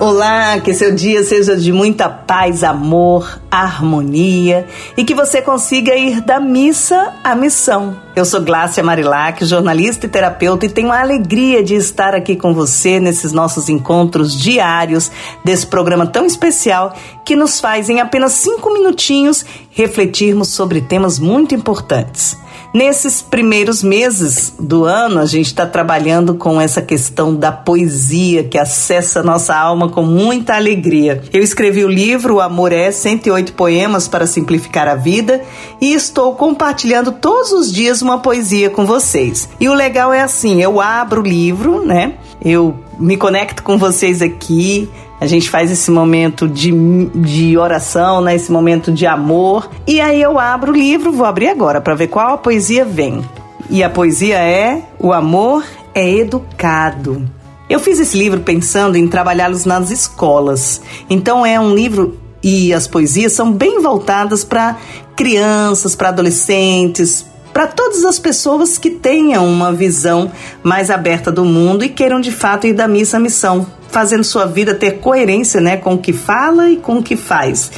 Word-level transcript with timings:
Olá, 0.00 0.58
que 0.60 0.72
seu 0.72 0.94
dia 0.94 1.22
seja 1.22 1.54
de 1.54 1.70
muita 1.70 2.08
paz, 2.08 2.64
amor, 2.64 3.38
harmonia 3.50 4.66
e 4.96 5.04
que 5.04 5.14
você 5.14 5.42
consiga 5.42 5.94
ir 5.94 6.22
da 6.22 6.40
missa 6.40 7.12
à 7.22 7.34
missão. 7.34 7.94
Eu 8.16 8.24
sou 8.24 8.40
Glácia 8.40 8.82
Marilac, 8.82 9.44
jornalista 9.44 10.06
e 10.06 10.08
terapeuta, 10.08 10.64
e 10.64 10.70
tenho 10.70 10.90
a 10.90 11.02
alegria 11.02 11.62
de 11.62 11.74
estar 11.74 12.14
aqui 12.14 12.34
com 12.34 12.54
você 12.54 12.98
nesses 12.98 13.32
nossos 13.32 13.68
encontros 13.68 14.34
diários 14.34 15.12
desse 15.44 15.66
programa 15.66 16.06
tão 16.06 16.24
especial 16.24 16.94
que 17.22 17.36
nos 17.36 17.60
faz, 17.60 17.90
em 17.90 18.00
apenas 18.00 18.32
cinco 18.32 18.72
minutinhos, 18.72 19.44
refletirmos 19.70 20.48
sobre 20.48 20.80
temas 20.80 21.18
muito 21.18 21.54
importantes. 21.54 22.38
Nesses 22.72 23.20
primeiros 23.20 23.82
meses 23.82 24.54
do 24.56 24.84
ano, 24.84 25.18
a 25.18 25.26
gente 25.26 25.46
está 25.46 25.66
trabalhando 25.66 26.36
com 26.36 26.60
essa 26.60 26.80
questão 26.80 27.34
da 27.34 27.50
poesia 27.50 28.44
que 28.44 28.56
acessa 28.56 29.24
nossa 29.24 29.56
alma 29.56 29.88
com 29.88 30.02
muita 30.02 30.54
alegria. 30.54 31.20
Eu 31.32 31.42
escrevi 31.42 31.84
o 31.84 31.88
livro 31.88 32.36
O 32.36 32.40
Amor 32.40 32.72
é 32.72 32.92
108 32.92 33.54
Poemas 33.54 34.06
para 34.06 34.24
Simplificar 34.24 34.86
a 34.86 34.94
Vida 34.94 35.42
e 35.80 35.92
estou 35.92 36.36
compartilhando 36.36 37.10
todos 37.10 37.50
os 37.50 37.72
dias 37.72 38.02
uma 38.02 38.20
poesia 38.20 38.70
com 38.70 38.86
vocês. 38.86 39.48
E 39.58 39.68
o 39.68 39.74
legal 39.74 40.12
é 40.12 40.20
assim: 40.20 40.62
eu 40.62 40.80
abro 40.80 41.22
o 41.22 41.26
livro, 41.26 41.84
né? 41.84 42.14
Eu 42.40 42.78
me 43.00 43.16
conecto 43.16 43.64
com 43.64 43.78
vocês 43.78 44.22
aqui, 44.22 44.88
a 45.20 45.26
gente 45.26 45.50
faz 45.50 45.70
esse 45.70 45.90
momento 45.90 46.48
de, 46.48 46.72
de 47.14 47.58
oração, 47.58 48.22
né? 48.22 48.34
esse 48.34 48.50
momento 48.50 48.90
de 48.90 49.06
amor. 49.06 49.68
E 49.86 50.00
aí 50.00 50.20
eu 50.20 50.38
abro 50.38 50.72
o 50.72 50.74
livro, 50.74 51.12
vou 51.12 51.26
abrir 51.26 51.48
agora 51.48 51.80
para 51.80 51.94
ver 51.94 52.06
qual 52.06 52.34
a 52.34 52.38
poesia 52.38 52.86
vem. 52.86 53.22
E 53.68 53.84
a 53.84 53.90
poesia 53.90 54.38
é 54.38 54.82
O 54.98 55.12
Amor 55.12 55.64
é 55.94 56.08
Educado. 56.08 57.28
Eu 57.68 57.78
fiz 57.78 58.00
esse 58.00 58.16
livro 58.16 58.40
pensando 58.40 58.96
em 58.96 59.06
trabalhá-los 59.06 59.64
nas 59.64 59.90
escolas. 59.90 60.80
Então 61.08 61.44
é 61.44 61.60
um 61.60 61.74
livro 61.74 62.18
e 62.42 62.72
as 62.72 62.86
poesias 62.86 63.32
são 63.32 63.52
bem 63.52 63.80
voltadas 63.80 64.42
para 64.42 64.76
crianças, 65.14 65.94
para 65.94 66.08
adolescentes, 66.08 67.26
para 67.52 67.66
todas 67.66 68.04
as 68.04 68.18
pessoas 68.18 68.78
que 68.78 68.90
tenham 68.90 69.46
uma 69.46 69.72
visão 69.72 70.32
mais 70.62 70.90
aberta 70.90 71.30
do 71.30 71.44
mundo 71.44 71.84
e 71.84 71.88
queiram 71.88 72.20
de 72.20 72.32
fato 72.32 72.66
ir 72.66 72.72
da 72.72 72.88
missa 72.88 73.18
à 73.18 73.20
missão, 73.20 73.66
fazendo 73.90 74.24
sua 74.24 74.46
vida 74.46 74.74
ter 74.74 74.98
coerência, 74.98 75.60
né, 75.60 75.76
com 75.76 75.94
o 75.94 75.98
que 75.98 76.12
fala 76.12 76.70
e 76.70 76.76
com 76.76 76.98
o 76.98 77.02
que 77.02 77.16
faz. 77.16 77.70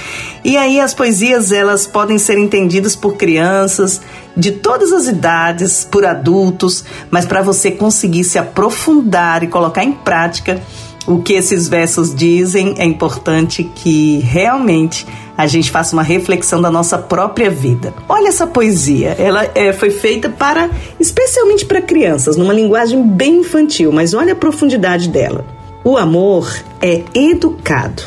E 0.44 0.56
aí 0.56 0.80
as 0.80 0.92
poesias 0.92 1.52
elas 1.52 1.86
podem 1.86 2.18
ser 2.18 2.38
entendidas 2.38 2.94
por 2.94 3.16
crianças 3.16 4.00
de 4.36 4.52
todas 4.52 4.92
as 4.92 5.06
idades, 5.06 5.86
por 5.90 6.04
adultos, 6.04 6.84
mas 7.10 7.26
para 7.26 7.42
você 7.42 7.70
conseguir 7.70 8.24
se 8.24 8.38
aprofundar 8.38 9.42
e 9.42 9.48
colocar 9.48 9.84
em 9.84 9.92
prática 9.92 10.60
o 11.06 11.20
que 11.20 11.32
esses 11.32 11.68
versos 11.68 12.14
dizem, 12.14 12.74
é 12.78 12.84
importante 12.84 13.64
que 13.64 14.20
realmente 14.20 15.06
a 15.36 15.46
gente 15.46 15.70
faça 15.70 15.94
uma 15.96 16.02
reflexão 16.02 16.60
da 16.60 16.70
nossa 16.70 16.96
própria 16.96 17.50
vida. 17.50 17.92
Olha 18.08 18.28
essa 18.28 18.46
poesia, 18.46 19.16
ela 19.18 19.50
é, 19.54 19.72
foi 19.72 19.90
feita 19.90 20.28
para, 20.28 20.70
especialmente 21.00 21.64
para 21.64 21.82
crianças, 21.82 22.36
numa 22.36 22.52
linguagem 22.52 23.02
bem 23.02 23.38
infantil, 23.38 23.90
mas 23.90 24.14
olha 24.14 24.32
a 24.32 24.36
profundidade 24.36 25.08
dela. 25.08 25.44
O 25.84 25.96
amor 25.96 26.48
é 26.80 27.02
educado. 27.12 28.04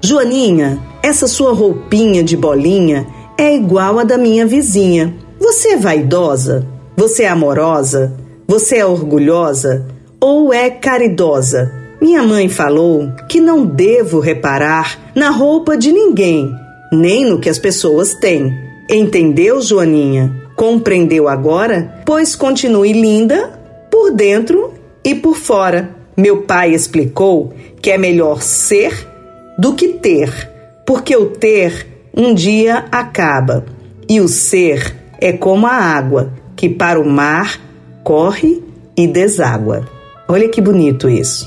Joaninha, 0.00 0.78
essa 1.02 1.26
sua 1.26 1.52
roupinha 1.52 2.24
de 2.24 2.34
bolinha 2.34 3.06
é 3.36 3.54
igual 3.54 3.98
a 3.98 4.04
da 4.04 4.16
minha 4.16 4.46
vizinha. 4.46 5.14
Você 5.38 5.72
é 5.72 5.76
vaidosa? 5.76 6.66
Você 6.96 7.24
é 7.24 7.28
amorosa? 7.28 8.16
Você 8.46 8.78
é 8.78 8.86
orgulhosa? 8.86 9.86
Ou 10.18 10.54
é 10.54 10.70
caridosa? 10.70 11.70
Minha 12.00 12.22
mãe 12.22 12.48
falou 12.48 13.12
que 13.28 13.40
não 13.40 13.66
devo 13.66 14.20
reparar 14.20 14.98
na 15.14 15.28
roupa 15.28 15.76
de 15.76 15.92
ninguém, 15.92 16.50
nem 16.90 17.26
no 17.26 17.38
que 17.38 17.50
as 17.50 17.58
pessoas 17.58 18.14
têm. 18.14 18.54
Entendeu, 18.88 19.60
Joaninha? 19.60 20.34
Compreendeu 20.56 21.28
agora? 21.28 22.02
Pois 22.06 22.34
continue 22.34 22.94
linda 22.94 23.60
por 23.90 24.12
dentro 24.12 24.72
e 25.04 25.14
por 25.14 25.36
fora. 25.36 25.97
Meu 26.18 26.38
pai 26.42 26.74
explicou 26.74 27.54
que 27.80 27.92
é 27.92 27.96
melhor 27.96 28.42
ser 28.42 29.06
do 29.56 29.76
que 29.76 29.90
ter, 29.90 30.50
porque 30.84 31.16
o 31.16 31.26
ter 31.26 31.86
um 32.12 32.34
dia 32.34 32.86
acaba 32.90 33.64
e 34.08 34.20
o 34.20 34.26
ser 34.26 34.96
é 35.20 35.32
como 35.32 35.64
a 35.64 35.74
água 35.74 36.32
que 36.56 36.68
para 36.68 36.98
o 36.98 37.08
mar 37.08 37.60
corre 38.02 38.60
e 38.96 39.06
deságua. 39.06 39.88
Olha 40.26 40.48
que 40.48 40.60
bonito 40.60 41.08
isso. 41.08 41.46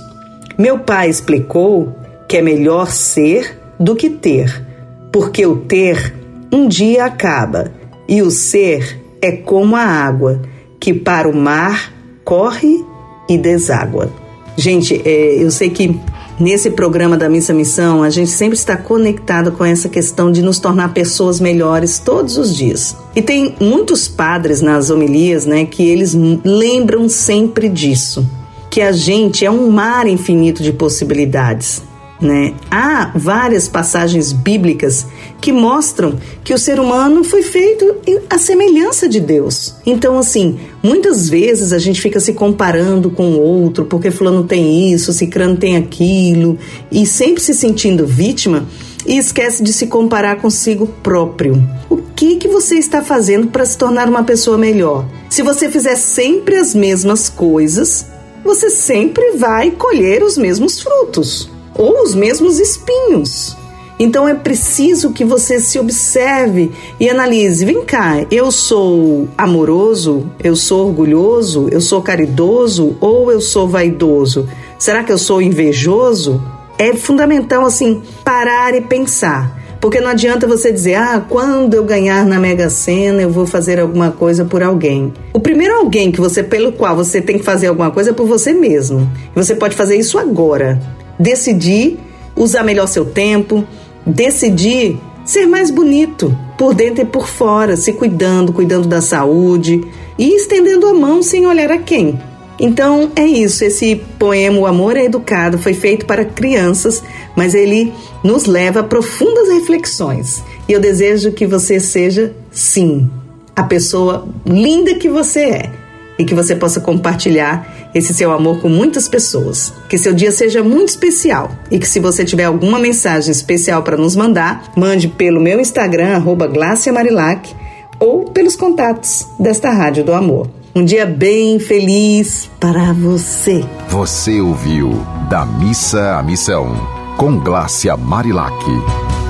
Meu 0.57 0.79
pai 0.79 1.09
explicou 1.09 1.93
que 2.29 2.37
é 2.37 2.41
melhor 2.41 2.91
ser 2.91 3.59
do 3.77 3.93
que 3.93 4.09
ter, 4.09 4.65
porque 5.11 5.45
o 5.45 5.57
ter 5.57 6.15
um 6.49 6.69
dia 6.69 7.03
acaba 7.03 7.73
e 8.07 8.21
o 8.21 8.31
ser 8.31 8.97
é 9.21 9.33
como 9.33 9.75
a 9.75 9.83
água 9.83 10.41
que 10.79 10.93
para 10.93 11.27
o 11.27 11.35
mar 11.35 11.91
corre 12.23 12.85
e 13.27 13.37
deságua. 13.37 14.09
Gente, 14.57 15.01
é, 15.05 15.43
eu 15.43 15.49
sei 15.49 15.69
que 15.69 15.99
nesse 16.39 16.71
programa 16.71 17.17
da 17.17 17.29
Missa 17.29 17.53
Missão 17.53 18.03
a 18.03 18.09
gente 18.09 18.31
sempre 18.31 18.57
está 18.57 18.75
conectado 18.75 19.51
com 19.51 19.63
essa 19.63 19.87
questão 19.87 20.31
de 20.31 20.41
nos 20.41 20.59
tornar 20.59 20.93
pessoas 20.93 21.39
melhores 21.39 21.99
todos 21.99 22.37
os 22.37 22.55
dias. 22.55 22.95
E 23.15 23.21
tem 23.21 23.55
muitos 23.59 24.07
padres 24.07 24.61
nas 24.61 24.89
homilias, 24.89 25.45
né, 25.45 25.65
que 25.65 25.83
eles 25.83 26.13
lembram 26.43 27.07
sempre 27.07 27.69
disso, 27.69 28.27
que 28.69 28.81
a 28.81 28.91
gente 28.91 29.45
é 29.45 29.51
um 29.51 29.69
mar 29.69 30.07
infinito 30.07 30.61
de 30.63 30.73
possibilidades. 30.73 31.81
Né? 32.21 32.53
Há 32.69 33.11
várias 33.15 33.67
passagens 33.67 34.31
bíblicas 34.31 35.07
que 35.41 35.51
mostram 35.51 36.19
que 36.43 36.53
o 36.53 36.57
ser 36.57 36.79
humano 36.79 37.23
foi 37.23 37.41
feito 37.41 37.95
à 38.29 38.37
semelhança 38.37 39.09
de 39.09 39.19
Deus. 39.19 39.73
Então, 39.83 40.19
assim, 40.19 40.59
muitas 40.83 41.27
vezes 41.27 41.73
a 41.73 41.79
gente 41.79 41.99
fica 41.99 42.19
se 42.19 42.33
comparando 42.33 43.09
com 43.09 43.31
o 43.31 43.41
outro, 43.41 43.85
porque 43.85 44.11
fulano 44.11 44.43
tem 44.43 44.93
isso, 44.93 45.11
cicrano 45.11 45.57
tem 45.57 45.75
aquilo, 45.75 46.59
e 46.91 47.07
sempre 47.07 47.41
se 47.41 47.55
sentindo 47.55 48.05
vítima 48.05 48.67
e 49.03 49.17
esquece 49.17 49.63
de 49.63 49.73
se 49.73 49.87
comparar 49.87 50.35
consigo 50.35 50.85
próprio. 51.01 51.67
O 51.89 51.97
que 51.97 52.35
que 52.35 52.47
você 52.47 52.75
está 52.75 53.01
fazendo 53.01 53.47
para 53.47 53.65
se 53.65 53.75
tornar 53.75 54.07
uma 54.07 54.23
pessoa 54.23 54.59
melhor? 54.59 55.07
Se 55.27 55.41
você 55.41 55.71
fizer 55.71 55.95
sempre 55.95 56.55
as 56.57 56.75
mesmas 56.75 57.29
coisas, 57.29 58.05
você 58.43 58.69
sempre 58.69 59.31
vai 59.37 59.71
colher 59.71 60.21
os 60.21 60.37
mesmos 60.37 60.79
frutos 60.79 61.49
ou 61.77 62.03
os 62.03 62.13
mesmos 62.15 62.59
espinhos. 62.59 63.57
Então 64.01 64.27
é 64.27 64.33
preciso 64.33 65.11
que 65.11 65.23
você 65.23 65.59
se 65.59 65.77
observe 65.77 66.71
e 66.99 67.07
analise. 67.07 67.63
Vem 67.63 67.85
cá, 67.85 68.25
eu 68.31 68.51
sou 68.51 69.27
amoroso, 69.37 70.27
eu 70.43 70.55
sou 70.55 70.87
orgulhoso, 70.87 71.67
eu 71.71 71.79
sou 71.79 72.01
caridoso 72.01 72.97
ou 72.99 73.31
eu 73.31 73.39
sou 73.39 73.67
vaidoso? 73.67 74.49
Será 74.79 75.03
que 75.03 75.11
eu 75.11 75.19
sou 75.19 75.39
invejoso? 75.39 76.41
É 76.79 76.95
fundamental 76.95 77.63
assim 77.63 78.01
parar 78.23 78.73
e 78.73 78.81
pensar. 78.81 79.61
Porque 79.79 80.01
não 80.01 80.09
adianta 80.09 80.47
você 80.47 80.71
dizer, 80.71 80.95
ah, 80.95 81.23
quando 81.27 81.75
eu 81.75 81.83
ganhar 81.83 82.25
na 82.25 82.39
Mega 82.39 82.71
Sena, 82.71 83.21
eu 83.21 83.29
vou 83.29 83.45
fazer 83.45 83.79
alguma 83.79 84.09
coisa 84.09 84.45
por 84.45 84.63
alguém. 84.63 85.13
O 85.31 85.39
primeiro 85.39 85.75
alguém 85.75 86.11
que 86.11 86.19
você, 86.19 86.41
pelo 86.41 86.71
qual 86.71 86.95
você 86.95 87.21
tem 87.21 87.37
que 87.37 87.43
fazer 87.43 87.67
alguma 87.67 87.91
coisa 87.91 88.09
é 88.09 88.13
por 88.13 88.25
você 88.25 88.51
mesmo. 88.51 89.07
E 89.35 89.39
você 89.39 89.53
pode 89.53 89.75
fazer 89.75 89.95
isso 89.95 90.17
agora 90.17 90.79
decidir 91.21 91.99
usar 92.35 92.63
melhor 92.63 92.87
seu 92.87 93.05
tempo, 93.05 93.63
decidir 94.05 94.97
ser 95.23 95.45
mais 95.45 95.69
bonito 95.69 96.35
por 96.57 96.73
dentro 96.73 97.03
e 97.03 97.05
por 97.05 97.27
fora, 97.27 97.77
se 97.77 97.93
cuidando, 97.93 98.51
cuidando 98.51 98.87
da 98.87 99.01
saúde 99.01 99.81
e 100.17 100.35
estendendo 100.35 100.87
a 100.87 100.93
mão 100.93 101.21
sem 101.21 101.45
olhar 101.45 101.71
a 101.71 101.77
quem. 101.77 102.19
Então 102.59 103.11
é 103.15 103.25
isso, 103.25 103.63
esse 103.63 103.95
poema 104.19 104.59
O 104.59 104.67
Amor 104.67 104.95
é 104.95 105.05
Educado 105.05 105.57
foi 105.57 105.73
feito 105.73 106.05
para 106.05 106.25
crianças, 106.25 107.03
mas 107.35 107.55
ele 107.55 107.91
nos 108.23 108.45
leva 108.45 108.81
a 108.81 108.83
profundas 108.83 109.49
reflexões. 109.49 110.43
E 110.67 110.73
eu 110.73 110.79
desejo 110.79 111.31
que 111.31 111.47
você 111.47 111.79
seja, 111.79 112.35
sim, 112.51 113.09
a 113.55 113.63
pessoa 113.63 114.27
linda 114.45 114.93
que 114.95 115.09
você 115.09 115.39
é 115.39 115.80
e 116.17 116.25
que 116.25 116.35
você 116.35 116.55
possa 116.55 116.79
compartilhar 116.79 117.89
esse 117.93 118.13
seu 118.13 118.31
amor 118.31 118.61
com 118.61 118.69
muitas 118.69 119.07
pessoas. 119.07 119.73
Que 119.89 119.97
seu 119.97 120.13
dia 120.13 120.31
seja 120.31 120.63
muito 120.63 120.89
especial 120.89 121.51
e 121.69 121.79
que 121.79 121.87
se 121.87 121.99
você 121.99 122.23
tiver 122.23 122.45
alguma 122.45 122.79
mensagem 122.79 123.31
especial 123.31 123.83
para 123.83 123.97
nos 123.97 124.15
mandar, 124.15 124.71
mande 124.75 125.07
pelo 125.07 125.39
meu 125.41 125.59
Instagram, 125.59 126.15
arroba 126.15 126.49
Marilac, 126.93 127.53
ou 127.99 128.25
pelos 128.25 128.55
contatos 128.55 129.27
desta 129.39 129.71
Rádio 129.71 130.03
do 130.03 130.13
Amor. 130.13 130.49
Um 130.73 130.85
dia 130.85 131.05
bem 131.05 131.59
feliz 131.59 132.49
para 132.59 132.93
você. 132.93 133.63
Você 133.89 134.39
ouviu 134.39 135.05
Da 135.29 135.45
Missa 135.45 136.15
à 136.15 136.23
Missão, 136.23 136.73
com 137.17 137.37
Glácia 137.37 137.97
Marilac. 137.97 139.20